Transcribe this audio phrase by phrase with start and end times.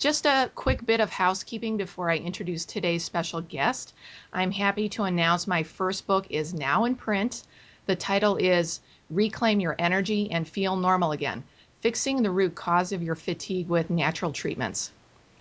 [0.00, 3.92] Just a quick bit of housekeeping before I introduce today's special guest.
[4.32, 7.42] I'm happy to announce my first book is now in print.
[7.84, 11.44] The title is Reclaim Your Energy and Feel Normal Again
[11.82, 14.90] Fixing the Root Cause of Your Fatigue with Natural Treatments.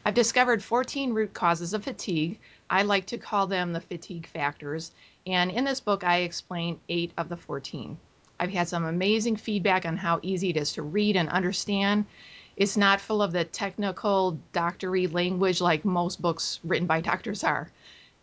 [0.03, 2.37] I've discovered 14 root causes of fatigue.
[2.69, 4.91] I like to call them the fatigue factors.
[5.25, 7.97] And in this book, I explain eight of the 14.
[8.41, 12.07] I've had some amazing feedback on how easy it is to read and understand.
[12.59, 17.71] It's not full of the technical doctory language like most books written by doctors are.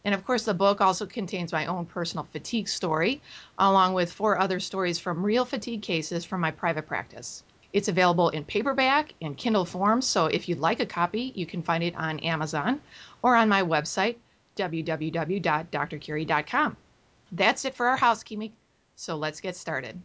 [0.04, 3.22] And of course, the book also contains my own personal fatigue story,
[3.58, 7.44] along with four other stories from real fatigue cases from my private practice.
[7.72, 11.62] It's available in paperback and Kindle form, so if you'd like a copy, you can
[11.62, 12.82] find it on Amazon
[13.22, 14.16] or on my website,
[14.56, 16.76] www.drcarrie.com.
[17.32, 18.52] That's it for our housekeeping,
[18.96, 19.98] so let's get started.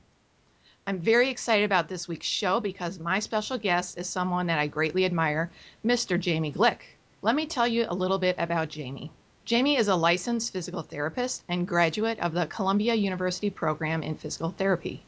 [0.88, 4.66] I'm very excited about this week's show because my special guest is someone that I
[4.66, 5.52] greatly admire,
[5.86, 6.20] Mr.
[6.20, 6.80] Jamie Glick.
[7.22, 9.12] Let me tell you a little bit about Jamie.
[9.46, 14.56] Jamie is a licensed physical therapist and graduate of the Columbia University program in physical
[14.58, 15.04] therapy.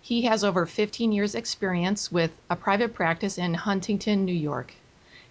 [0.00, 4.74] He has over 15 years' experience with a private practice in Huntington, New York.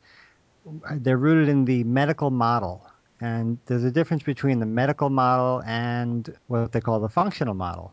[0.92, 2.86] they're rooted in the medical model.
[3.20, 7.92] And there's a difference between the medical model and what they call the functional model.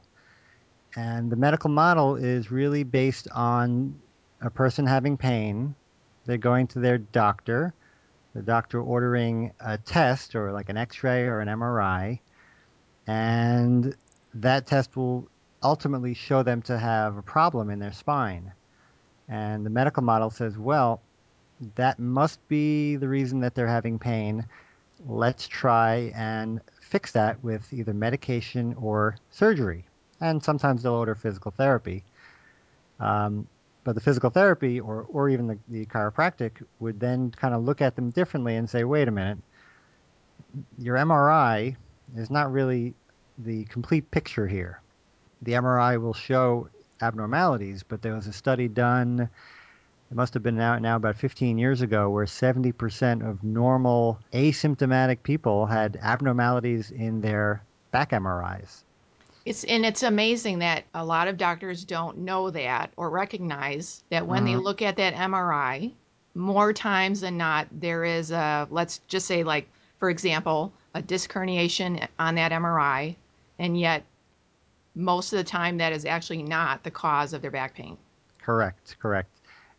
[0.96, 4.00] And the medical model is really based on
[4.42, 5.76] a person having pain.
[6.26, 7.74] They're going to their doctor,
[8.34, 12.20] the doctor ordering a test or like an x ray or an MRI.
[13.08, 13.96] And
[14.36, 15.28] that test will
[15.64, 18.54] ultimately show them to have a problem in their spine.
[19.28, 21.02] And the medical model says, well,
[21.76, 24.46] that must be the reason that they're having pain.
[25.06, 29.86] Let's try and fix that with either medication or surgery
[30.22, 32.04] and sometimes they'll order physical therapy.
[33.00, 33.48] Um,
[33.84, 37.82] but the physical therapy or, or even the, the chiropractic would then kind of look
[37.82, 39.38] at them differently and say, wait a minute,
[40.78, 41.76] your MRI
[42.16, 42.94] is not really
[43.38, 44.82] the complete picture here.
[45.42, 46.70] The MRI will show
[47.02, 49.30] abnormalities, but there was a study done,
[50.12, 55.24] it must have been now, now about 15 years ago, where 70% of normal asymptomatic
[55.24, 58.84] people had abnormalities in their back MRIs.
[59.46, 64.28] It's and it's amazing that a lot of doctors don't know that or recognize that
[64.28, 64.64] when they Mhm.
[64.64, 65.92] look at that MRI,
[66.36, 71.32] more times than not, there is a let's just say like for example, a disc
[71.32, 73.16] herniation on that MRI,
[73.60, 74.04] and yet
[74.96, 77.98] most of the time that is actually not the cause of their back pain.
[78.42, 79.30] Correct, correct.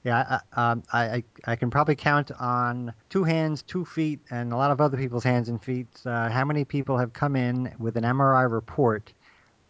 [0.05, 4.57] Yeah, I, um, I, I can probably count on two hands, two feet, and a
[4.57, 7.97] lot of other people's hands and feet uh, how many people have come in with
[7.97, 9.13] an MRI report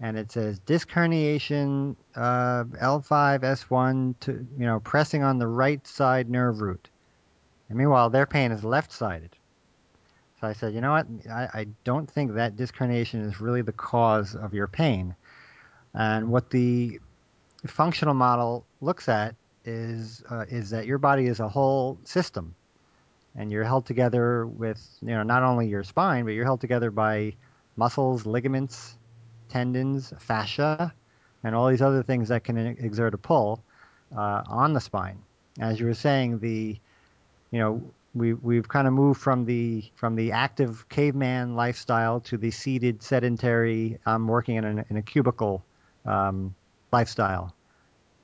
[0.01, 5.87] and it says disc herniation uh, L5 S1 to you know pressing on the right
[5.87, 6.89] side nerve root.
[7.69, 9.31] And meanwhile, their pain is left sided.
[10.41, 11.07] So I said, you know what?
[11.31, 15.15] I, I don't think that disc herniation is really the cause of your pain.
[15.95, 16.99] And what the
[17.67, 22.55] functional model looks at is uh, is that your body is a whole system,
[23.37, 26.91] and you're held together with you know not only your spine, but you're held together
[26.91, 27.35] by
[27.77, 28.97] muscles, ligaments,
[29.51, 30.95] tendons, fascia,
[31.45, 33.63] and all these other things that can exert a pull
[34.17, 35.19] uh, on the spine.
[35.59, 36.79] As you were saying, the
[37.51, 37.83] you know
[38.15, 43.03] we we've kind of moved from the from the active caveman lifestyle to the seated
[43.03, 43.99] sedentary.
[44.07, 45.65] I'm working in a, in a cubicle
[46.07, 46.55] um,
[46.93, 47.55] lifestyle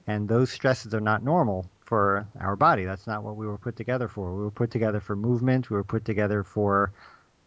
[0.06, 2.84] and those stresses are not normal for our body.
[2.84, 4.34] That's not what we were put together for.
[4.34, 5.70] We were put together for movement.
[5.70, 6.92] We were put together for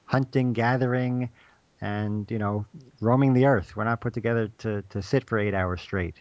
[0.05, 1.29] hunting, gathering,
[1.81, 2.65] and you know,
[2.99, 3.75] roaming the earth.
[3.75, 6.15] We're not put together to to sit for eight hours straight.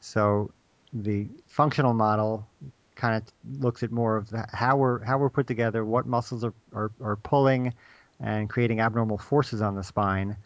[0.00, 0.50] So,
[0.92, 2.46] the functional model
[2.94, 6.44] kind of looks at more of the, how we're how we're put together, what muscles
[6.44, 7.74] are, are, are pulling
[8.20, 10.36] and creating abnormal forces on the spine,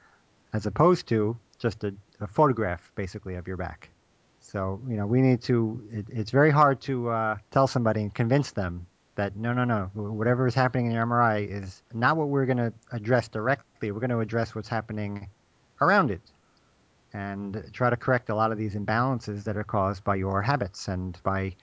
[0.53, 3.91] as opposed to just a, a photograph basically of your back.
[4.41, 5.83] So you know, we need to.
[5.93, 8.87] It, it's very hard to uh, tell somebody and convince them
[9.17, 12.59] that no, no, no, whatever is happening in your MRI is not what we're going
[12.59, 13.91] to address directly.
[13.91, 15.29] We're going to address what's happening
[15.81, 16.21] around it,
[17.13, 20.89] and try to correct a lot of these imbalances that are caused by your habits
[20.89, 21.55] and by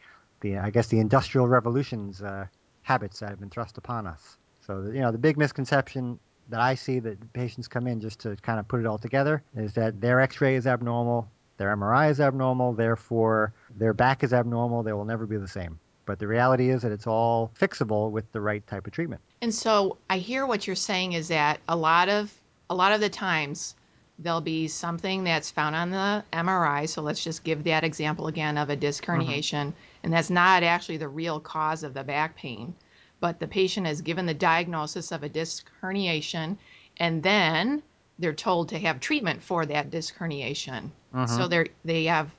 [0.41, 2.47] the, I guess, the industrial revolution's uh,
[2.81, 4.37] habits that have been thrust upon us.
[4.65, 8.35] So you know, the big misconception that I see that patients come in just to
[8.37, 12.19] kind of put it all together is that their X-ray is abnormal, their MRI is
[12.19, 14.83] abnormal, therefore their back is abnormal.
[14.83, 15.79] They will never be the same.
[16.05, 19.21] But the reality is that it's all fixable with the right type of treatment.
[19.41, 22.33] And so I hear what you're saying is that a lot of
[22.69, 23.75] a lot of the times
[24.19, 26.87] there'll be something that's found on the MRI.
[26.87, 29.21] So let's just give that example again of a disc mm-hmm.
[29.21, 30.03] herniation, mm-hmm.
[30.03, 32.73] and that's not actually the real cause of the back pain.
[33.19, 36.57] But the patient is given the diagnosis of a disc herniation,
[36.97, 37.81] and then
[38.19, 40.89] they're told to have treatment for that disc herniation.
[41.13, 41.37] Mm-hmm.
[41.37, 42.31] So they're they have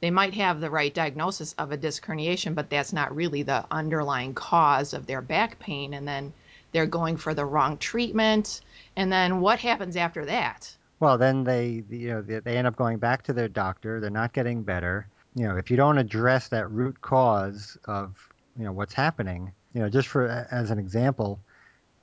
[0.00, 3.64] they might have the right diagnosis of a disc herniation, but that's not really the
[3.70, 5.94] underlying cause of their back pain.
[5.94, 6.32] And then
[6.72, 8.60] they're going for the wrong treatment.
[8.96, 10.74] And then what happens after that?
[11.00, 14.00] Well, then they you know they, end up going back to their doctor.
[14.00, 15.08] They're not getting better.
[15.34, 18.16] You know, if you don't address that root cause of
[18.58, 21.38] you know what's happening, you know, just for as an example,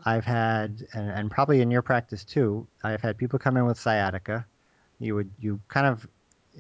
[0.05, 3.79] I've had, and, and, probably in your practice too, I've had people come in with
[3.79, 4.45] sciatica.
[4.99, 6.07] You would, you kind of,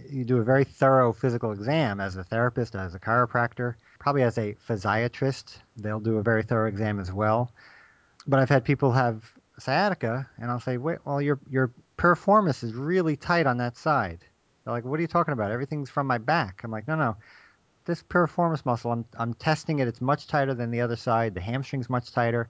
[0.09, 4.37] you do a very thorough physical exam as a therapist, as a chiropractor, probably as
[4.37, 5.57] a physiatrist.
[5.77, 7.51] They'll do a very thorough exam as well.
[8.27, 9.23] But I've had people have
[9.59, 14.19] sciatica, and I'll say, wait, well, your your piriformis is really tight on that side.
[14.63, 15.51] They're like, what are you talking about?
[15.51, 16.61] Everything's from my back.
[16.63, 17.15] I'm like, no, no.
[17.85, 19.89] This piriformis muscle, I'm, I'm testing it.
[19.89, 21.35] It's much tighter than the other side.
[21.35, 22.49] The hamstring's much tighter.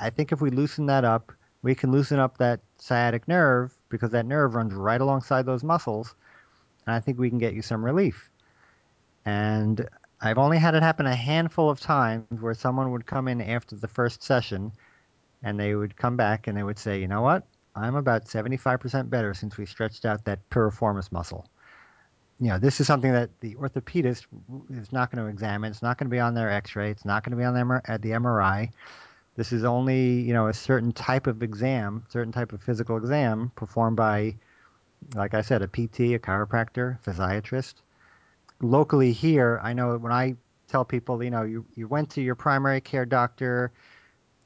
[0.00, 1.30] I think if we loosen that up,
[1.62, 6.14] we can loosen up that sciatic nerve because that nerve runs right alongside those muscles.
[6.86, 8.28] And I think we can get you some relief.
[9.24, 9.88] And
[10.20, 13.76] I've only had it happen a handful of times where someone would come in after
[13.76, 14.72] the first session
[15.42, 17.44] and they would come back and they would say, you know what?
[17.74, 21.46] I'm about 75% better since we stretched out that piriformis muscle.
[22.38, 24.26] You know, this is something that the orthopedist
[24.70, 25.70] is not going to examine.
[25.70, 26.90] It's not going to be on their x-ray.
[26.90, 28.70] It's not going to be on their, at the MRI.
[29.36, 33.50] This is only, you know, a certain type of exam, certain type of physical exam
[33.56, 34.36] performed by,
[35.14, 37.74] like I said, a PT, a chiropractor, physiatrist.
[38.60, 40.36] Locally here, I know when I
[40.68, 43.72] tell people, you know, you, you went to your primary care doctor,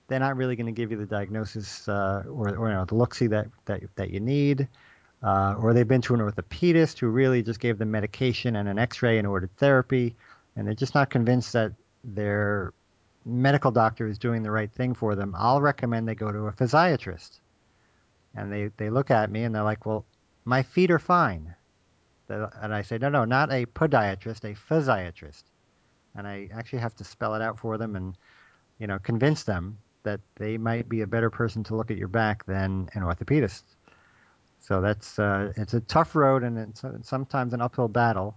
[0.08, 2.94] they're not really going to give you the diagnosis uh, or, or you know, the
[2.94, 4.68] look-see that, that, that you need.
[5.22, 8.78] Uh, or they've been to an orthopedist who really just gave them medication and an
[8.78, 10.14] x-ray and ordered therapy,
[10.54, 11.72] and they're just not convinced that
[12.04, 12.72] they're
[13.26, 16.52] medical doctor is doing the right thing for them, I'll recommend they go to a
[16.52, 17.40] physiatrist.
[18.34, 20.04] And they, they look at me and they're like, well,
[20.46, 21.54] my feet are fine.
[22.28, 25.42] And I say, no, no, not a podiatrist, a physiatrist.
[26.14, 28.16] And I actually have to spell it out for them and,
[28.78, 32.08] you know, convince them that they might be a better person to look at your
[32.08, 33.62] back than an orthopedist.
[34.60, 38.36] So that's uh, it's a tough road and it's, sometimes an uphill battle,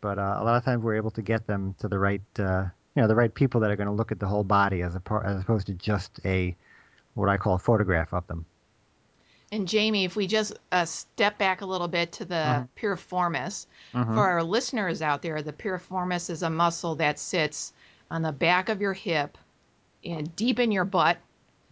[0.00, 2.64] but uh, a lot of times we're able to get them to the right uh,
[2.94, 4.96] you know the right people that are going to look at the whole body as
[4.96, 6.56] a as opposed to just a
[7.14, 8.46] what I call a photograph of them.
[9.52, 12.68] And Jamie, if we just uh, step back a little bit to the Mhm.
[12.76, 14.14] piriformis, Mhm.
[14.14, 17.72] for our listeners out there, the piriformis is a muscle that sits
[18.10, 19.38] on the back of your hip
[20.04, 21.18] and deep in your butt.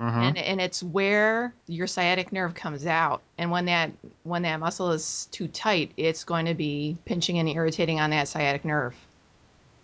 [0.01, 0.23] Mhm.
[0.23, 3.23] And, and it's where your sciatic nerve comes out.
[3.39, 3.93] And when that
[4.25, 8.27] when that muscle is too tight, it's going to be pinching and irritating on that
[8.29, 8.95] sciatic nerve.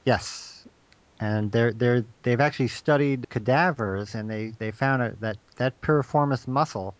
[0.04, 0.64] Yes,
[1.20, 6.94] and they're they're they've actually studied cadavers, and they they found that that piriformis muscle,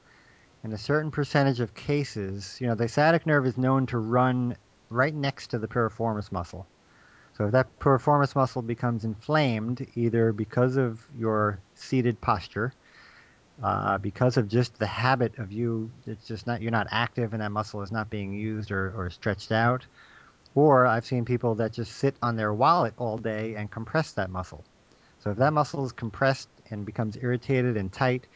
[0.63, 4.57] in a certain percentage of cases, you know, the sciatic nerve is known to run
[4.91, 6.67] right next to the piriformis muscle.
[7.37, 12.75] So if that piriformis muscle becomes inflamed, either because of your seated posture,
[13.63, 17.43] uh, because of just the habit of you, it's just not you're not active and
[17.43, 19.87] that muscle is not being used or, or stretched out,
[20.55, 24.31] or I've seen people that just sit on their wallet all day and compress that
[24.31, 24.65] muscle.
[25.21, 28.27] So if that muscle is compressed and becomes irritated and tight,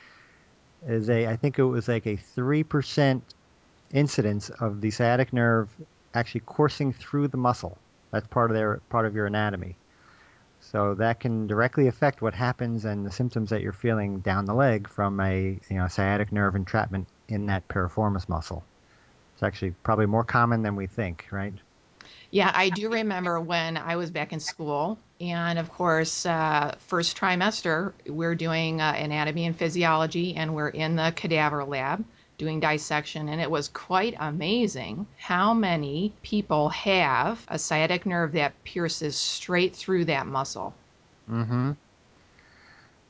[0.86, 3.34] is a I think it was like a three percent
[3.92, 5.68] incidence of the sciatic nerve
[6.14, 7.78] actually coursing through the muscle.
[8.10, 9.76] That's part of their part of your anatomy.
[10.60, 14.54] So that can directly affect what happens and the symptoms that you're feeling down the
[14.54, 18.64] leg from a you know sciatic nerve entrapment in that piriformis muscle.
[19.34, 21.54] It's actually probably more common than we think, right?
[22.30, 27.16] Yeah, I do remember when I was back in school, and of course, uh, first
[27.16, 32.04] trimester, we're doing uh, anatomy and physiology, and we're in the cadaver lab
[32.36, 38.64] doing dissection, and it was quite amazing how many people have a sciatic nerve that
[38.64, 40.74] pierces straight through that muscle.
[41.30, 41.72] Mm-hmm.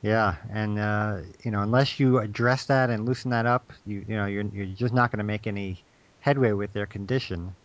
[0.01, 4.15] Yeah, and uh, you know, unless you address that and loosen that up, you you
[4.15, 5.83] know, you're you're just not going to make any
[6.19, 7.55] headway with their condition.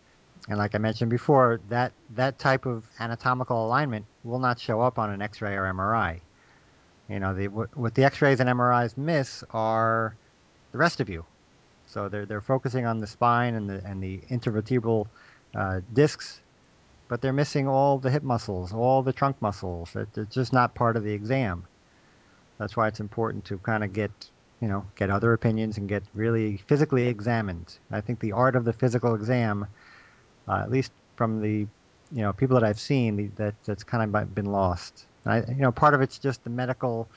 [0.49, 4.97] And like I mentioned before, that that type of anatomical alignment will not show up
[4.97, 6.19] on an X-ray or MRI.
[7.09, 10.15] You know, the what, the X-rays and MRIs miss are
[10.71, 11.25] the rest of you.
[11.85, 15.07] So they're they're focusing on the spine and the and the intervertebral
[15.53, 16.41] uh, discs,
[17.07, 19.95] but they're missing all the hip muscles, all the trunk muscles.
[19.95, 21.65] It, it's just not part of the exam.
[22.57, 24.11] That's why it's important to kind of get,
[24.61, 27.77] you know, get other opinions and get really physically examined.
[27.91, 29.67] I think the art of the physical exam,
[30.47, 31.67] at least from the,
[32.11, 35.05] you know, people that I've seen, that that's kind of been lost.
[35.25, 37.07] I, you know, part of it's just the medical,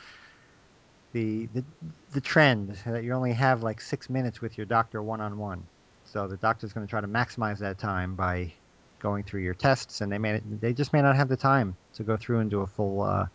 [1.12, 1.64] the the
[2.12, 5.62] the trend that you only have like six minutes with your doctor one on one.
[6.04, 8.52] So the doctor's going to try to maximize that time by
[9.00, 12.02] going through your tests, and they may they just may not have the time to
[12.02, 13.26] go through and do a full uh,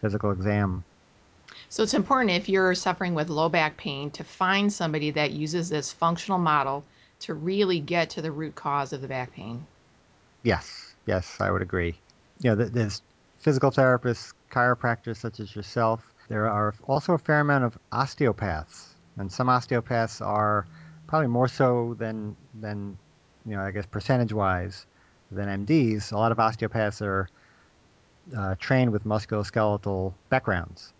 [0.00, 0.84] physical exam.
[1.68, 5.68] So it's important if you're suffering with low back pain to find somebody that uses
[5.68, 6.84] this functional model
[7.24, 9.66] to really get to the root cause of the back pain.
[10.42, 11.94] Yes, yes, I would agree.
[12.40, 13.02] You know, there's
[13.38, 16.12] physical therapists, chiropractors such as yourself.
[16.28, 20.66] There are also a fair amount of osteopaths, and some osteopaths are
[21.06, 22.96] probably more so than than
[23.46, 24.86] you know, I guess percentage-wise
[25.30, 26.12] than MDs.
[26.12, 27.28] A lot of osteopaths are
[28.36, 30.92] uh, trained with musculoskeletal backgrounds,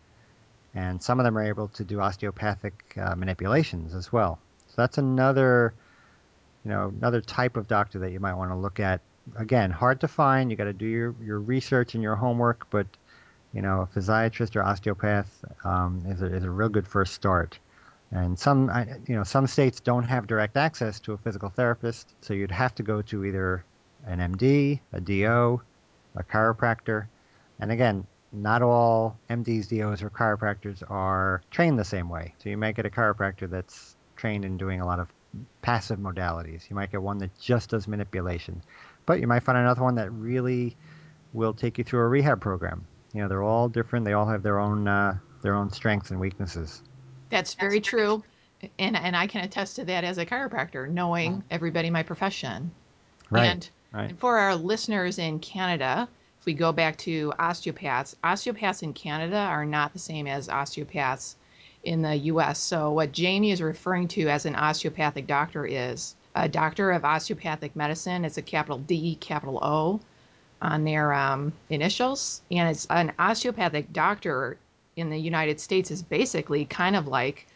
[0.75, 4.39] and some of them are able to do osteopathic uh, manipulations as well.
[4.69, 5.73] So that's another,
[6.65, 9.01] you know, another type of doctor that you might want to look at.
[9.37, 10.51] Again, hard to find.
[10.51, 12.87] You got to do your, your research and your homework, but
[13.53, 17.59] you know, a physiatrist or osteopath um, is, a, is a real good first start.
[18.11, 18.71] And some,
[19.07, 22.75] you know, some states don't have direct access to a physical therapist, so you'd have
[22.77, 23.65] to go to either
[24.07, 25.61] an MD, a DO,
[26.17, 27.07] a chiropractor.
[27.61, 32.35] And again, not all MDs, DOs, or chiropractors are trained the same way.
[32.43, 35.09] So you might get a chiropractor that's trained in doing a lot of
[35.63, 36.69] passive modalities.
[36.69, 38.63] You might get one that just does manipulation,
[39.07, 40.77] but you might find another one that really
[41.33, 42.87] will take you through a rehab program.
[43.13, 44.05] You know, they're all different.
[44.05, 46.83] They all have their own uh, their own strengths and weaknesses.
[47.31, 48.23] That's very true.
[48.79, 52.71] And, and I can attest to that as a chiropractor, knowing everybody in my profession.
[53.31, 53.47] Right.
[53.47, 54.11] And, right.
[54.11, 56.09] and for our listeners in Canada,
[56.41, 61.37] if we go back to osteopaths, osteopaths in Canada are not the same as osteopaths
[61.85, 62.59] in the US.
[62.59, 67.77] So, what Jamie is referring to as an osteopathic doctor is a doctor of osteopathic
[67.77, 68.25] medicine.
[68.25, 70.01] It's a capital D, capital O
[70.61, 72.43] on their um, initials.
[72.51, 74.57] And it's an osteopathic doctor
[74.97, 77.47] in the United States is basically kind of like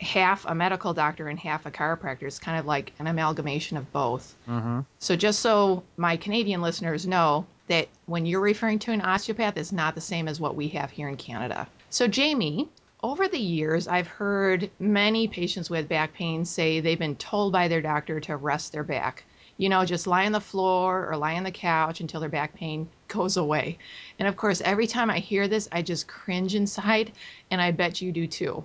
[0.00, 2.22] half a medical doctor and half a chiropractor.
[2.22, 4.34] It's kind of like an amalgamation of both.
[4.48, 4.80] Mm-hmm.
[4.98, 9.72] So just so my Canadian listeners know that when you're referring to an osteopath, it's
[9.72, 11.66] not the same as what we have here in Canada.
[11.90, 12.68] So Jamie,
[13.06, 17.68] over the years, I've heard many patients with back pain say they've been told by
[17.68, 19.22] their doctor to rest their back.
[19.58, 22.54] You know, just lie on the floor or lie on the couch until their back
[22.54, 23.78] pain goes away.
[24.18, 27.12] And of course, every time I hear this, I just cringe inside,
[27.48, 28.64] and I bet you do too.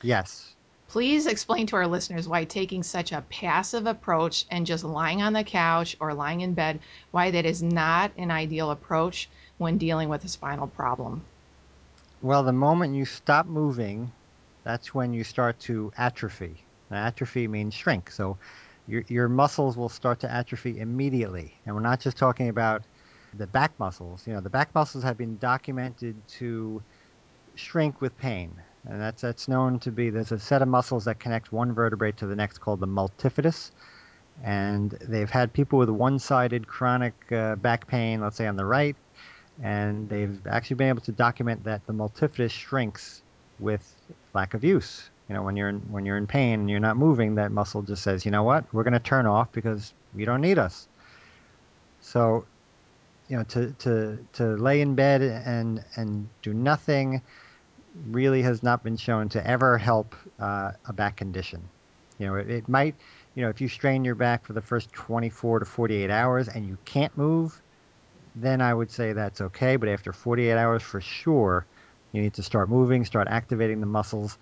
[0.00, 0.54] Yes.
[0.88, 5.34] Please explain to our listeners why taking such a passive approach and just lying on
[5.34, 6.80] the couch or lying in bed,
[7.10, 9.28] why that is not an ideal approach
[9.58, 11.26] when dealing with a spinal problem.
[12.22, 14.10] Well, the moment you stop moving,
[14.64, 16.64] that's when you start to atrophy.
[16.90, 18.10] Now, atrophy means shrink.
[18.10, 18.38] So
[18.88, 21.54] your, your muscles will start to atrophy immediately.
[21.66, 22.82] And we're not just talking about
[23.34, 24.26] the back muscles.
[24.26, 26.82] You know, the back muscles have been documented to
[27.54, 28.52] shrink with pain.
[28.88, 32.12] And that's, that's known to be there's a set of muscles that connect one vertebrae
[32.12, 33.72] to the next called the multifidus.
[34.42, 38.64] And they've had people with one sided chronic uh, back pain, let's say on the
[38.66, 38.96] right,
[39.62, 43.22] and they've actually been able to document that the multifidus shrinks
[43.58, 43.94] with
[44.34, 45.10] lack of use.
[45.28, 47.82] You know, when you're in, when you're in pain and you're not moving, that muscle
[47.82, 50.86] just says, you know what, we're going to turn off because you don't need us.
[52.00, 52.44] So,
[53.28, 57.20] you know, to, to, to lay in bed and and do nothing
[58.10, 61.62] really has not been shown to ever help uh, a back condition.
[62.18, 62.94] You know, it, it might,
[63.34, 66.66] you know, if you strain your back for the first 24 to 48 hours and
[66.66, 67.60] you can't move,
[68.36, 69.76] then I would say that's okay.
[69.76, 71.66] But after 48 hours, for sure,
[72.12, 74.38] you need to start moving, start activating the muscles,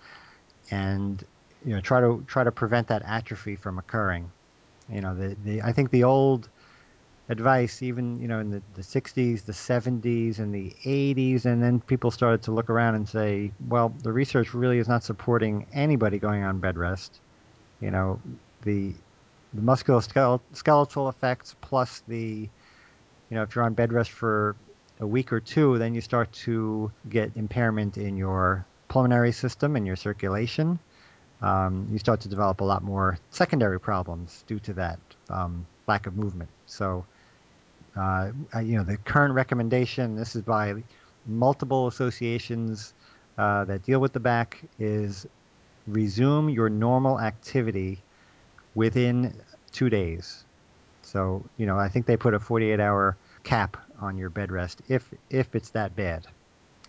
[0.69, 1.23] and
[1.65, 4.29] you know try to try to prevent that atrophy from occurring.
[4.89, 6.49] You know, the, the I think the old
[7.29, 11.79] advice, even you know in the, the 60s, the 70s, and the 80s, and then
[11.79, 16.19] people started to look around and say, well, the research really is not supporting anybody
[16.19, 17.19] going on bed rest.
[17.81, 18.19] You know,
[18.63, 18.93] the
[19.53, 22.49] the musculoskeletal effects plus the
[23.29, 24.55] you know, if you're on bed rest for
[24.99, 29.85] a week or two, then you start to get impairment in your pulmonary system and
[29.85, 30.79] your circulation.
[31.41, 36.07] Um, you start to develop a lot more secondary problems due to that um, lack
[36.07, 36.49] of movement.
[36.65, 37.05] So,
[37.95, 40.83] uh, you know, the current recommendation, this is by
[41.25, 42.93] multiple associations
[43.37, 45.27] uh, that deal with the back, is
[45.87, 47.99] resume your normal activity
[48.75, 49.35] within
[49.71, 50.44] two days.
[51.05, 54.81] So, you know, I think they put a 48 hour cap on your bed rest
[54.89, 56.25] if if it's that bad.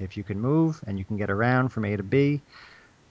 [0.00, 2.40] If you can move and you can get around from A to B,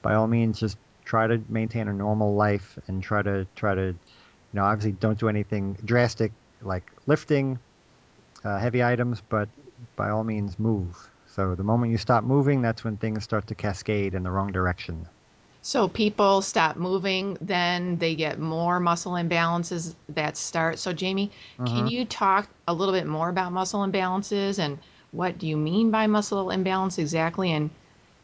[0.02, 3.88] by all means just try to maintain a normal life and try to try to
[3.88, 7.60] you know, obviously don't do anything drastic like lifting
[8.44, 9.50] uh, heavy items, but
[9.96, 11.10] by all means move.
[11.28, 14.52] So the moment you stop moving, that's when things start to cascade in the wrong
[14.52, 15.08] direction.
[15.66, 20.78] So people stop moving, then they get more muscle imbalances that start.
[20.78, 21.66] So Jamie, mm-hmm.
[21.66, 24.78] can you talk a little bit more about muscle imbalances and
[25.10, 27.72] what do you mean by muscle imbalance exactly and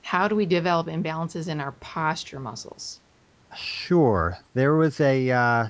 [0.04, 3.00] how do we develop imbalances in our posture muscles?
[3.56, 4.38] Sure.
[4.54, 5.68] There was a uh,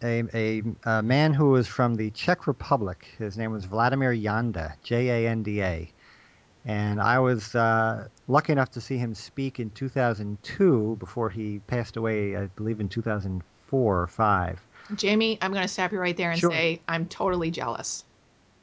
[0.00, 3.04] a, a, a man who was from the Czech Republic.
[3.18, 5.90] His name was Vladimir Janda, J A N D A
[6.64, 11.96] and I was uh, lucky enough to see him speak in 2002 before he passed
[11.96, 14.60] away, I believe, in 2004 or 5.
[14.94, 16.50] Jamie, I'm going to stop you right there and sure.
[16.50, 18.04] say I'm totally jealous.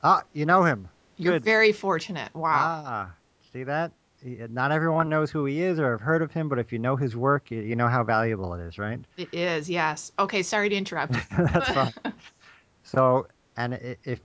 [0.03, 0.87] Ah, you know him.
[1.17, 2.33] You're very fortunate.
[2.33, 2.83] Wow.
[2.85, 3.11] Ah,
[3.51, 3.91] see that?
[4.23, 6.95] Not everyone knows who he is or have heard of him, but if you know
[6.95, 8.99] his work, you know how valuable it is, right?
[9.17, 10.11] It is, yes.
[10.19, 11.13] Okay, sorry to interrupt.
[11.37, 11.93] That's fine.
[12.83, 14.19] so, and if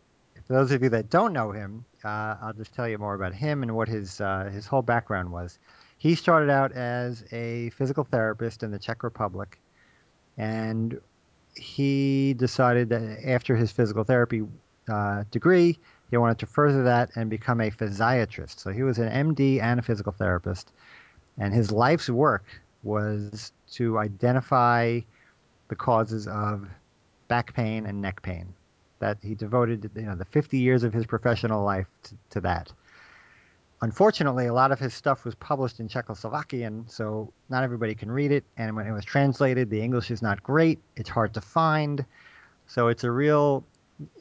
[0.47, 3.35] for those of you that don't know him, uh, I'll just tell you more about
[3.35, 5.59] him and what his uh, his whole background was.
[5.99, 9.59] He started out as a physical therapist in the Czech Republic,
[10.37, 11.01] and
[11.55, 14.43] he decided that after his physical therapy
[14.89, 15.79] uh, degree,
[16.11, 18.59] he wanted to further that and become a physiatrist.
[18.59, 20.73] So he was an MD and a physical therapist,
[21.39, 22.45] and his life's work
[22.83, 25.01] was to identify
[25.69, 26.69] the causes of
[27.29, 28.53] back pain and neck pain
[28.99, 32.73] that he devoted you know the 50 years of his professional life to, to that.
[33.83, 38.33] Unfortunately, a lot of his stuff was published in Czechoslovakian, so not everybody can read
[38.33, 38.45] it.
[38.57, 40.79] And when it was translated, the English is not great.
[40.97, 42.05] It's hard to find.
[42.67, 43.65] So it's a real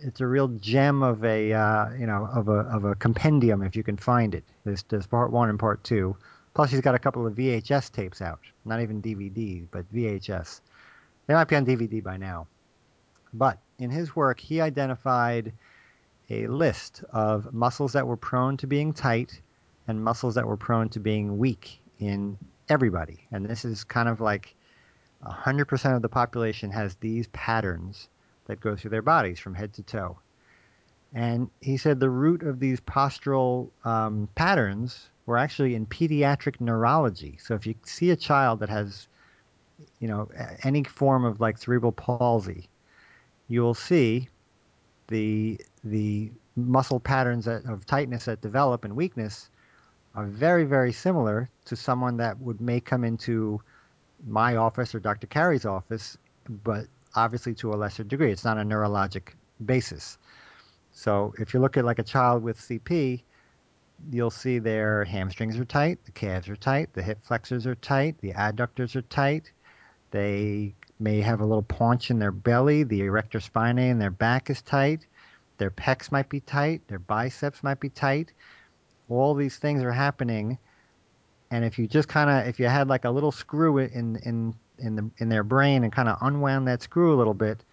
[0.01, 3.75] it's a real gem of a uh, you know of a of a compendium if
[3.75, 4.43] you can find it.
[4.65, 6.17] There's, there's part one and part two.
[6.53, 10.61] Plus, he's got a couple of VHS tapes out, not even DVD, but VHS.
[11.25, 12.47] They might be on DVD by now.
[13.33, 15.53] But in his work, he identified
[16.29, 19.41] a list of muscles that were prone to being tight
[19.87, 22.37] and muscles that were prone to being weak in
[22.69, 23.27] everybody.
[23.31, 24.55] And this is kind of like
[25.25, 28.07] 100% of the population has these patterns
[28.45, 30.17] that go through their bodies from head to toe.
[31.13, 37.37] And he said the root of these postural um, patterns were actually in pediatric neurology.
[37.41, 39.07] So if you see a child that has,
[39.99, 40.29] you know,
[40.63, 42.67] any form of like cerebral palsy,
[43.53, 44.27] you will see
[45.09, 49.51] the the muscle patterns of tightness that develop and weakness
[50.15, 53.61] are very very similar to someone that would may come into
[54.25, 55.27] my office or Dr.
[55.27, 56.17] Carri's office,
[56.63, 58.31] but obviously to a lesser degree.
[58.31, 59.33] It's not a neurologic
[59.65, 60.17] basis.
[60.91, 63.21] So if you look at like a child with CP,
[64.11, 68.15] you'll see their hamstrings are tight, the calves are tight, the hip flexors are tight,
[68.19, 69.51] the adductors are tight.
[70.11, 74.49] They may have a little paunch in their belly, the erector spinae in their back
[74.49, 75.05] is tight,
[75.57, 78.31] their pecs might be tight, their biceps might be tight.
[79.09, 80.57] All these things are happening
[81.53, 84.55] and if you just kind of if you had like a little screw in in
[84.79, 87.63] in the in their brain and kind of unwound that screw a little bit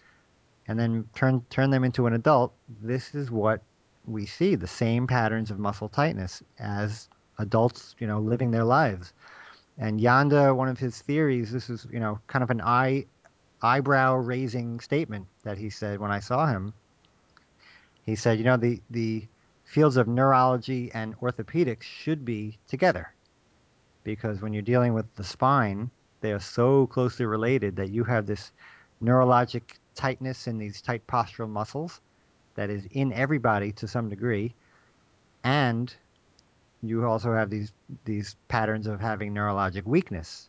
[0.69, 3.63] and then turn turn them into an adult, this is what
[4.07, 9.15] we see the same patterns of muscle tightness as adults, you know, living their lives.
[9.79, 13.07] And Janda, one of his theories, this is, you know, kind of an eye
[13.63, 16.73] eyebrow raising statement that he said when I saw him.
[18.05, 19.27] He said, you know, the the
[19.65, 23.13] fields of neurology and orthopedics should be together.
[24.03, 28.27] Because when you're dealing with the spine, they are so closely related that you have
[28.27, 28.53] this
[29.03, 29.63] neurologic
[29.95, 32.01] tightness in these tight postural muscles
[32.55, 34.55] that is in everybody to some degree,
[35.45, 35.95] and
[36.83, 37.73] you also have these
[38.05, 40.49] these patterns of having neurologic weakness.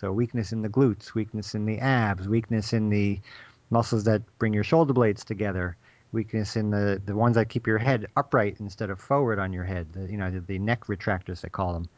[0.00, 3.20] So weakness in the glutes, weakness in the abs, weakness in the
[3.68, 5.76] muscles that bring your shoulder blades together,
[6.10, 9.64] weakness in the the ones that keep your head upright instead of forward on your
[9.64, 9.92] head.
[9.92, 11.90] The, you know the, the neck retractors they call them.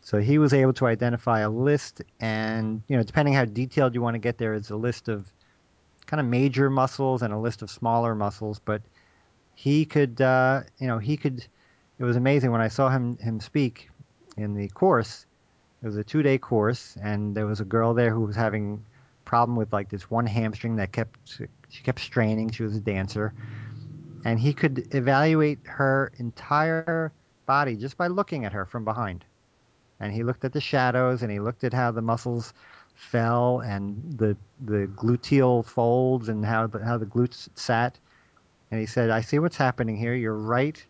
[0.00, 4.02] So he was able to identify a list, and you know depending how detailed you
[4.02, 5.32] want to get there, it's a list of
[6.06, 8.58] kind of major muscles and a list of smaller muscles.
[8.58, 8.82] But
[9.54, 11.46] he could, uh, you know, he could.
[12.00, 13.90] It was amazing when I saw him him speak
[14.36, 15.24] in the course.
[15.82, 18.84] It was a two day course, and there was a girl there who was having
[19.24, 21.18] problem with like this one hamstring that kept
[21.68, 22.50] she kept straining.
[22.52, 23.34] She was a dancer,
[24.24, 27.12] and he could evaluate her entire
[27.46, 29.24] body just by looking at her from behind.
[29.98, 32.54] And he looked at the shadows, and he looked at how the muscles
[32.94, 37.98] fell and the the gluteal folds and how the, how the glutes sat.
[38.70, 40.14] And he said, "I see what's happening here.
[40.14, 40.84] Your right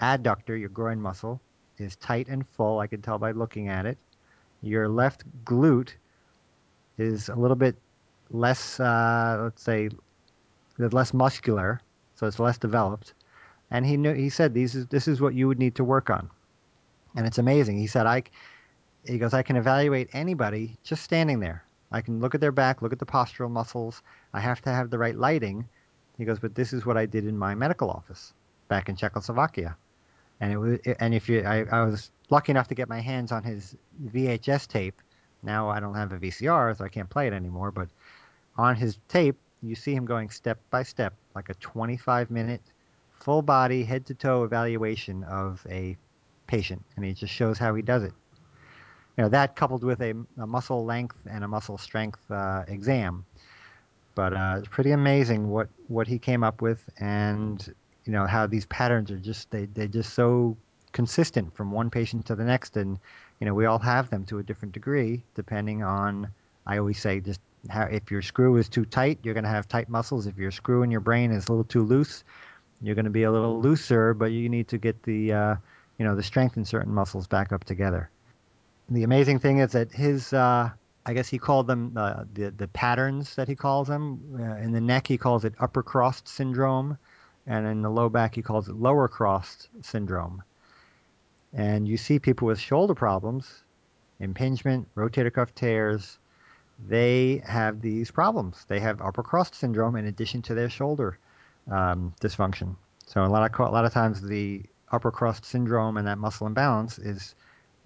[0.00, 1.40] adductor, your groin muscle,
[1.76, 2.80] is tight and full.
[2.80, 3.96] I can tell by looking at it.
[4.62, 5.94] Your left glute
[6.96, 7.76] is a little bit
[8.30, 9.90] less, uh, let's say,
[10.78, 11.80] less muscular,
[12.14, 13.14] so it's less developed.
[13.70, 14.14] And he knew.
[14.14, 16.30] He said, "These is this is what you would need to work on."
[17.14, 17.78] And it's amazing.
[17.78, 18.22] He said, "I."
[19.08, 21.64] he goes, I can evaluate anybody just standing there.
[21.90, 24.02] I can look at their back, look at the postural muscles.
[24.34, 25.66] I have to have the right lighting.
[26.18, 28.34] He goes, but this is what I did in my medical office
[28.68, 29.76] back in Czechoslovakia.
[30.40, 33.32] And it was, and if you, I, I was lucky enough to get my hands
[33.32, 35.00] on his VHS tape.
[35.42, 37.70] Now I don't have a VCR, so I can't play it anymore.
[37.70, 37.88] But
[38.56, 42.62] on his tape, you see him going step by step, like a 25 minute
[43.20, 45.96] full body, head to toe evaluation of a
[46.46, 46.84] patient.
[46.96, 48.12] And he just shows how he does it
[49.18, 53.24] you know that coupled with a, a muscle length and a muscle strength uh, exam.
[54.14, 57.74] But uh, it's pretty amazing what what he came up with, and
[58.08, 60.56] you know how these patterns are just they they just so
[60.92, 62.98] consistent from one patient to the next, and
[63.38, 66.28] you know we all have them to a different degree depending on.
[66.66, 69.68] I always say just how if your screw is too tight, you're going to have
[69.68, 70.26] tight muscles.
[70.26, 72.24] If your screw in your brain is a little too loose,
[72.82, 75.54] you're going to be a little looser, but you need to get the uh,
[75.98, 78.10] you know the strength in certain muscles back up together
[78.90, 80.70] the amazing thing is that his, uh,
[81.04, 84.20] I guess he called them uh, the the patterns that he calls them.
[84.38, 86.98] Uh, in the neck, he calls it upper crossed syndrome,
[87.48, 90.42] and in the low back, he calls it lower crossed syndrome.
[91.54, 93.64] And you see people with shoulder problems,
[94.20, 96.18] impingement, rotator cuff tears.
[96.86, 98.66] They have these problems.
[98.68, 101.18] They have upper crossed syndrome in addition to their shoulder
[101.70, 102.76] um, dysfunction.
[103.06, 106.46] So a lot of a lot of times the upper crossed syndrome and that muscle
[106.46, 107.34] imbalance is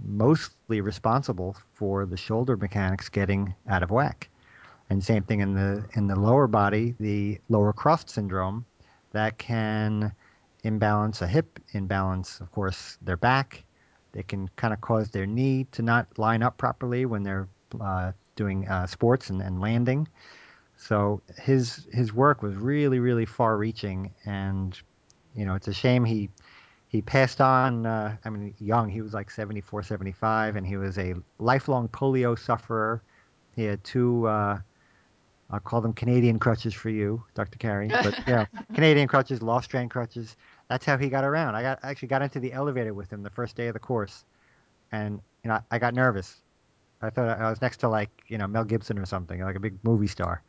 [0.05, 4.29] mostly responsible for the shoulder mechanics getting out of whack.
[4.91, 8.67] And same thing in the in the lower body, the lower crossed syndrome,
[9.13, 10.13] that can
[10.65, 13.65] imbalance a hip, imbalance, of course, their back.
[14.13, 17.49] They can kind of cause their knee to not line up properly when they're
[17.81, 20.09] uh, doing uh, sports and, and landing.
[20.77, 24.79] So his his work was really really far reaching, and
[25.35, 26.29] you know it's a shame he
[26.89, 30.99] he passed on uh, i mean young he was like 74 75 and he was
[30.99, 33.03] a lifelong polio sufferer
[33.57, 34.59] he had two uh,
[35.53, 40.37] i'll call them canadian crutches for you dr carri but yeah canadian crutches Lofstrand crutches
[40.73, 41.55] that's how he got around.
[41.55, 43.79] I got I actually got into the elevator with him the first day of the
[43.79, 44.25] course
[44.91, 46.41] and you know i got nervous.
[47.03, 49.61] I thought i was next to like you know mel gibson or something like a
[49.61, 50.43] big movie star.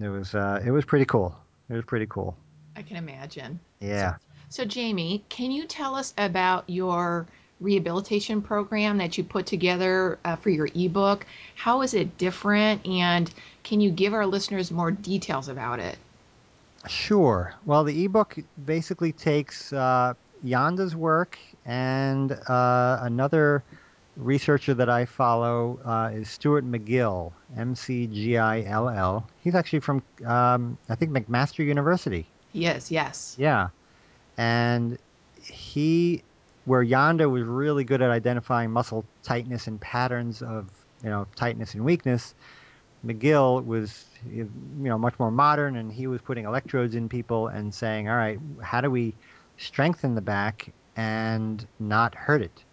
[0.00, 1.36] It was uh, it was pretty cool.
[1.68, 2.38] It was pretty cool.
[2.74, 3.60] I can imagine.
[3.80, 4.14] Yeah.
[4.48, 7.26] So, Jamie, can you tell us about your
[7.60, 11.26] rehabilitation program that you put together uh, for your ebook.
[11.54, 12.86] How is it different?
[12.86, 13.32] And
[13.64, 15.98] can you give our listeners more details about it?
[16.88, 17.54] Sure.
[17.66, 23.64] Well, the ebook basically takes uh, Janda's work and uh, another
[24.16, 29.26] researcher that I follow uh, is Stuart McGill, M C G I L L.
[29.42, 32.26] He's actually from, um, I think, McMaster University.
[32.52, 33.36] He is, yes.
[33.38, 33.68] Yeah.
[34.36, 34.98] And
[35.42, 36.22] he,
[36.68, 40.68] where Janda was really good at identifying muscle tightness and patterns of,
[41.02, 42.34] you know, tightness and weakness,
[43.06, 47.72] McGill was, you know, much more modern and he was putting electrodes in people and
[47.72, 49.14] saying, all right, how do we
[49.56, 52.64] strengthen the back and not hurt it?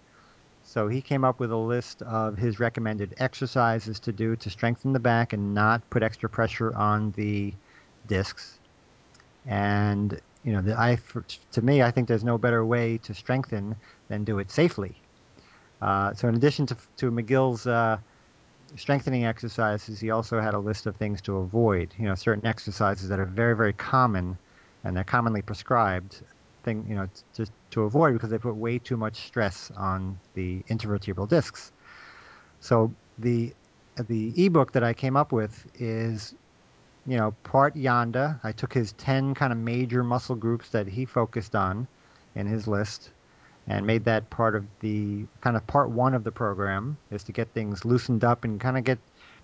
[0.63, 4.91] So he came up with a list of his recommended exercises to do to strengthen
[4.91, 7.53] the back and not put extra pressure on the
[8.07, 8.59] discs.
[9.45, 13.13] And you know, the, I for, to me, I think there's no better way to
[13.13, 13.75] strengthen
[14.09, 14.95] than do it safely.
[15.81, 17.97] Uh, so in addition to to McGill's uh,
[18.75, 21.93] strengthening exercises, he also had a list of things to avoid.
[21.97, 24.37] You know, certain exercises that are very very common
[24.83, 26.21] and they're commonly prescribed
[26.63, 30.61] thing, you know, just to avoid because they put way too much stress on the
[30.69, 31.71] intervertebral discs.
[32.59, 33.53] So the
[34.07, 36.35] the ebook that I came up with is,
[37.05, 38.39] you know, part Janda.
[38.43, 41.87] I took his ten kind of major muscle groups that he focused on
[42.35, 43.11] in his list,
[43.67, 47.31] and made that part of the kind of part one of the program is to
[47.31, 48.99] get things loosened up and kind of get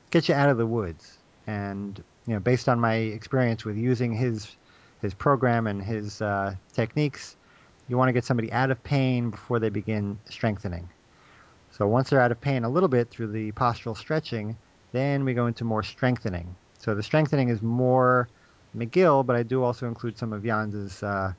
[0.10, 1.17] get you out of the woods.
[1.47, 4.56] And you know, based on my experience with using his
[5.02, 7.36] his program and his uh, techniques,
[7.88, 10.88] you want to get somebody out of pain before they begin strengthening.
[11.71, 14.58] So once they're out of pain a little bit through the postural stretching,
[14.91, 16.56] then we go into more strengthening.
[16.81, 18.27] So the strengthening is more
[18.75, 21.31] McGill, but I do also include some of Janda's uh,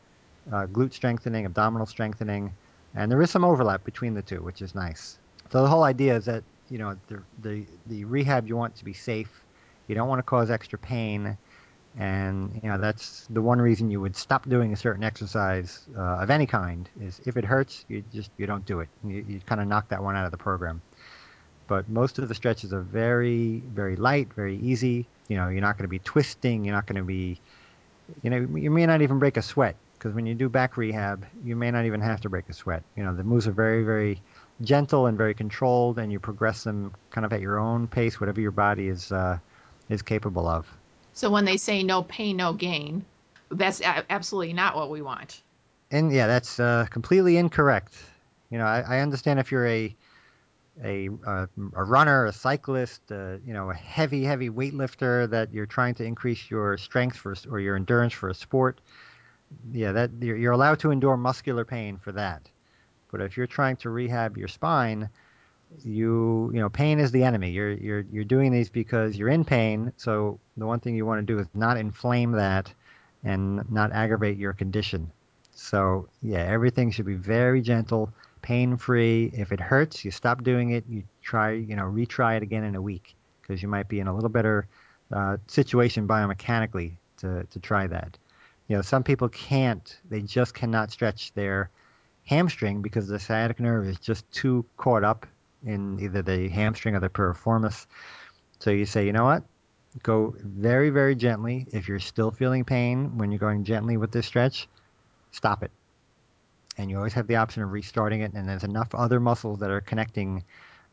[0.53, 2.53] uh, glute strengthening, abdominal strengthening,
[2.95, 5.19] and there is some overlap between the two, which is nice.
[5.51, 8.85] So the whole idea is that you know the the, the rehab you want to
[8.85, 9.43] be safe.
[9.89, 11.37] You don't want to cause extra pain,
[11.99, 16.23] and you know that's the one reason you would stop doing a certain exercise uh,
[16.23, 19.41] of any kind is if it hurts you just you don't do it you, you
[19.41, 20.81] kind of knock that one out of the program
[21.73, 25.77] but most of the stretches are very very light very easy you know you're not
[25.77, 27.41] going to be twisting you're not going to be
[28.23, 31.25] you know you may not even break a sweat because when you do back rehab
[31.45, 33.83] you may not even have to break a sweat you know the moves are very
[33.85, 34.21] very
[34.61, 38.41] gentle and very controlled and you progress them kind of at your own pace whatever
[38.41, 39.39] your body is uh,
[39.89, 40.67] is capable of
[41.15, 43.05] so when they say no pain, no gain,
[43.51, 45.43] that's a- absolutely not what we want.
[45.91, 47.95] And yeah, that's uh, completely incorrect.
[48.51, 49.95] You know, I, I, understand if you're a
[50.83, 55.67] a uh, a runner, a cyclist, uh, you know, a heavy heavy weightlifter that you're
[55.67, 58.81] trying to increase your strength for or your endurance for a sport.
[59.71, 62.49] Yeah, that you're, you're allowed to endure muscular pain for that.
[63.11, 65.11] But if you're trying to rehab your spine,
[65.85, 69.45] you you know pain is the enemy you're you're you're doing these because you're in
[69.45, 72.73] pain so the one thing you want to do is not inflame that
[73.25, 75.11] and not aggravate your condition
[75.55, 80.71] so yeah everything should be very gentle pain free if it hurts you stop doing
[80.71, 84.01] it you try you know retry it again in a week because you might be
[84.01, 84.67] in a little better
[85.13, 88.19] uh, situation biomechanically to to try that
[88.69, 91.71] you know some people can't they just cannot stretch their
[92.25, 95.27] hamstring because the sciatic nerve is just too caught up
[95.65, 97.87] in either the hamstring or the piriformis.
[98.59, 99.43] So you say, you know what?
[100.03, 101.67] Go very, very gently.
[101.73, 104.69] If you're still feeling pain when you're going gently with this stretch,
[105.33, 105.71] stop it.
[106.79, 108.33] And you always have the option of restarting it.
[108.33, 110.45] And there's enough other muscles that are connecting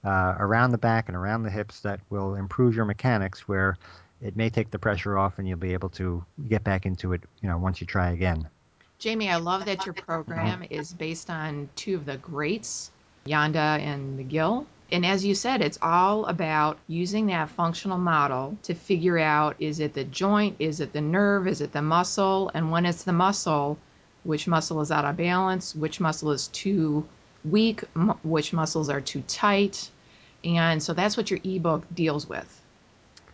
[0.04, 3.78] uh, around the back and around the hips that will improve your mechanics where
[4.22, 7.22] it may take the pressure off and you'll be able to get back into it,
[7.42, 8.48] you know, once you try again.
[8.98, 12.92] Jamie, I love that your program is based on two of the greats
[13.26, 14.66] Janda and McGill.
[14.92, 19.80] And as you said, it's all about using that functional model to figure out is
[19.80, 22.50] it the joint, is it the nerve, is it the muscle?
[22.54, 23.78] And when it's the muscle,
[24.24, 27.08] which muscle is out of balance, which muscle is too
[27.46, 27.82] weak,
[28.24, 29.90] which muscles are too tight.
[30.44, 32.62] And so that's what your ebook deals with.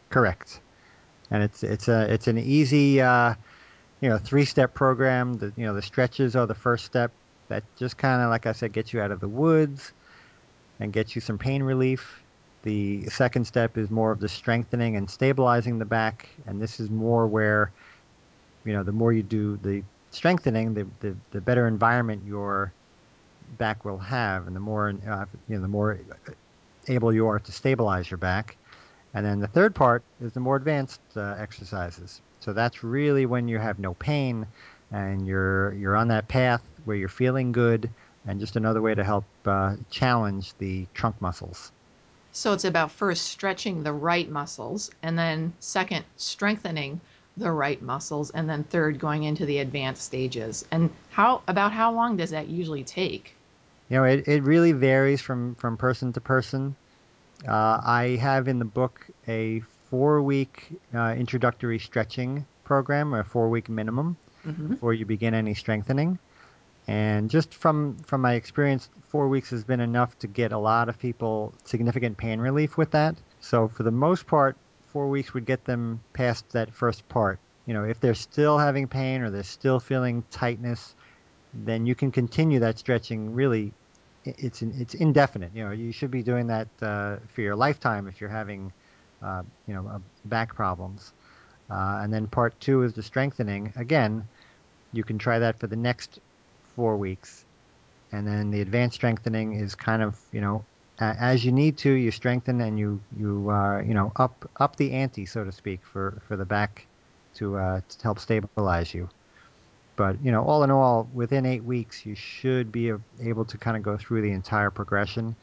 [0.10, 0.60] Correct.
[1.32, 3.34] And it's it's a it's an easy uh,
[4.02, 5.38] you know three step program.
[5.38, 7.12] The you know the stretches are the first step
[7.48, 9.91] that just kind of, like I said, gets you out of the woods
[10.80, 12.21] and gets you some pain relief.
[12.63, 16.89] The second step is more of the strengthening and stabilizing the back, and this is
[16.89, 17.71] more where,
[18.63, 19.84] you know, the more you do the
[20.15, 22.71] strengthening, the the, the better environment your
[23.58, 25.97] back will have, and the more uh, you know, the more
[26.88, 28.58] able you are to stabilize your back.
[29.13, 32.21] And then the third part is the more advanced uh, exercises.
[32.41, 34.45] So that's really when you have no pain
[34.91, 37.89] and you're you're on that path where you're feeling good,
[38.28, 41.71] and just another way to help uh, challenge the trunk muscles.
[42.32, 46.99] So it's about first stretching the right muscles, and then second, strengthening
[47.38, 50.65] the right muscles, and then third, going into the advanced stages.
[50.71, 53.36] And how about how long does that usually take?
[53.89, 56.76] You know, it, it really varies from, from person to person.
[57.48, 63.50] Uh, I have in the book a four week uh, introductory stretching program, a four
[63.50, 64.67] week minimum, mm-hmm.
[64.67, 66.17] before you begin any strengthening.
[66.88, 70.88] And just from from my experience, four weeks has been enough to get a lot
[70.88, 73.15] of people significant pain relief with that.
[73.39, 74.56] So for the most part,
[74.96, 77.38] four weeks would get them past that first part.
[77.66, 80.96] You know, if they're still having pain or they're still feeling tightness,
[81.54, 83.36] then you can continue that stretching.
[83.36, 83.74] Really,
[84.24, 85.52] it's it's indefinite.
[85.54, 88.72] You know, you should be doing that uh, for your lifetime if you're having,
[89.22, 91.12] uh, you know, uh, back problems.
[91.70, 93.74] Uh, and then part two is the strengthening.
[93.76, 94.26] Again,
[94.94, 96.20] you can try that for the next
[96.74, 97.44] four weeks.
[98.14, 100.64] And then the advanced strengthening is kind of, you know,
[101.00, 104.92] as you need to, you strengthen and you you uh, you know up up the
[104.92, 106.86] ante, so to speak, for for the back
[107.36, 109.10] to uh, to help stabilize you.
[109.96, 113.78] But you know, all in all, within eight weeks, you should be able to kind
[113.78, 115.36] of go through the entire progression.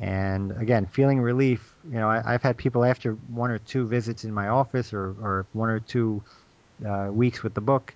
[0.00, 1.74] And again, feeling relief.
[1.88, 5.14] You know, I, have had people after one or two visits in my office, or
[5.22, 6.22] or one or two
[6.84, 7.94] uh, weeks with the book,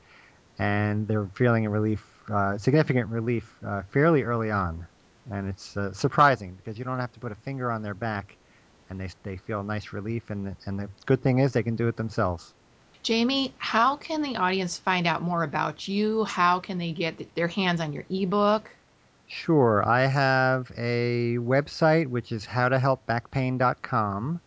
[0.58, 4.86] and they're feeling a relief uh, significant relief uh, fairly early on,
[5.30, 8.36] and it's uh, surprising because you don't have to put a finger on their back,
[8.90, 10.30] and they they feel nice relief.
[10.30, 12.54] And and the good thing is they can do it themselves.
[13.02, 16.24] Jamie, how can the audience find out more about you?
[16.24, 18.70] How can they get their hands on your ebook?
[19.28, 19.86] Sure.
[19.86, 24.40] I have a website which is howtohelpbackpain.com.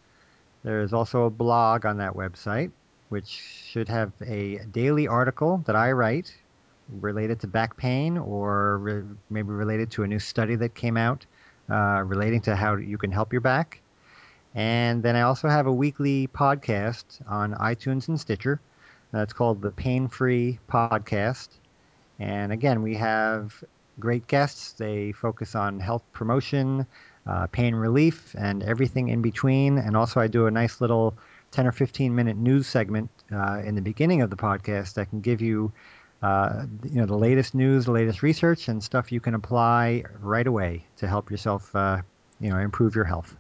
[0.63, 2.72] There's also a blog on that website
[3.10, 6.34] which should have a daily article that I write
[6.99, 11.25] related to back pain or re- maybe related to a new study that came out
[11.69, 13.82] uh, relating to how you can help your back.
[14.54, 18.60] And then I also have a weekly podcast on iTunes and Stitcher.
[19.12, 21.49] That's called the Pain Free Podcast.
[22.19, 23.63] And again, we have
[23.99, 24.73] great guests.
[24.73, 26.86] They focus on health promotion,
[27.25, 29.77] uh, pain relief, and everything in between.
[29.77, 31.15] And also, I do a nice little
[31.51, 35.21] 10 or 15 minute news segment uh, in the beginning of the podcast that can
[35.21, 35.71] give you
[36.21, 40.47] uh, you know the latest news, the latest research, and stuff you can apply right
[40.47, 42.01] away to help yourself, uh,
[42.39, 43.36] you know, improve your health.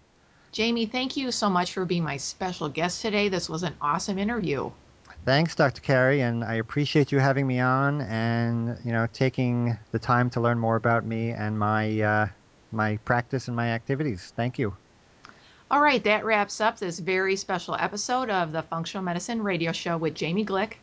[0.51, 3.29] Jamie, thank you so much for being my special guest today.
[3.29, 4.69] This was an awesome interview.
[5.23, 5.81] Thanks, Dr.
[5.81, 10.41] Carri, and I appreciate you having me on and you know taking the time to
[10.41, 12.27] learn more about me and my uh,
[12.71, 14.33] my practice and my activities.
[14.35, 14.75] Thank you.
[15.69, 19.95] All right, that wraps up this very special episode of the Functional Medicine Radio Show
[19.97, 20.73] with Jamie Glick.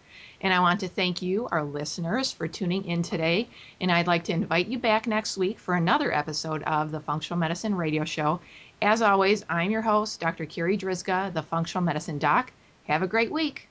[0.40, 3.48] And I want to thank you, our listeners, for tuning in today.
[3.81, 7.40] And I'd like to invite you back next week for another episode of the Functional
[7.40, 8.40] Medicine Radio Show.
[8.81, 10.46] As always, I'm your host, Dr.
[10.46, 12.53] Carri Drzyzga, the Functional Medicine Doc.
[12.85, 13.68] Have a great week.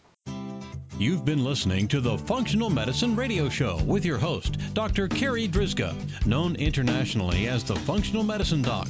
[1.00, 5.08] You've been listening to the Functional Medicine Radio Show with your host, Dr.
[5.08, 8.90] Carri Drzyzga, known internationally as the Functional Medicine Doc.